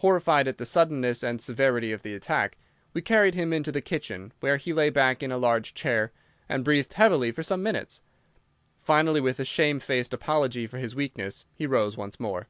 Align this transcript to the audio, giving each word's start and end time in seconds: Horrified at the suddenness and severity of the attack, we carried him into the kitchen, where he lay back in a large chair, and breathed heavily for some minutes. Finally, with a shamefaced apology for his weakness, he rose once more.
Horrified 0.00 0.46
at 0.48 0.58
the 0.58 0.66
suddenness 0.66 1.22
and 1.22 1.40
severity 1.40 1.92
of 1.92 2.02
the 2.02 2.12
attack, 2.12 2.58
we 2.92 3.00
carried 3.00 3.32
him 3.34 3.54
into 3.54 3.72
the 3.72 3.80
kitchen, 3.80 4.34
where 4.40 4.58
he 4.58 4.70
lay 4.70 4.90
back 4.90 5.22
in 5.22 5.32
a 5.32 5.38
large 5.38 5.72
chair, 5.72 6.12
and 6.46 6.62
breathed 6.62 6.92
heavily 6.92 7.32
for 7.32 7.42
some 7.42 7.62
minutes. 7.62 8.02
Finally, 8.82 9.22
with 9.22 9.40
a 9.40 9.46
shamefaced 9.46 10.12
apology 10.12 10.66
for 10.66 10.76
his 10.76 10.94
weakness, 10.94 11.46
he 11.54 11.66
rose 11.66 11.96
once 11.96 12.20
more. 12.20 12.48